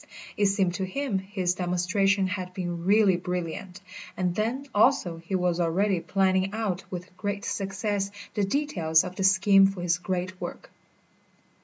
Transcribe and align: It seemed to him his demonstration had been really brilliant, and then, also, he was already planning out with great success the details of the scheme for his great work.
It 0.35 0.47
seemed 0.47 0.73
to 0.73 0.83
him 0.83 1.19
his 1.19 1.53
demonstration 1.53 2.25
had 2.25 2.55
been 2.55 2.85
really 2.85 3.17
brilliant, 3.17 3.81
and 4.17 4.33
then, 4.33 4.65
also, 4.73 5.17
he 5.17 5.35
was 5.35 5.59
already 5.59 5.99
planning 5.99 6.51
out 6.55 6.83
with 6.91 7.15
great 7.17 7.45
success 7.45 8.09
the 8.33 8.43
details 8.43 9.03
of 9.03 9.15
the 9.15 9.23
scheme 9.23 9.67
for 9.67 9.81
his 9.81 9.99
great 9.99 10.41
work. 10.41 10.71